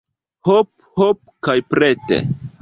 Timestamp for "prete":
1.75-2.21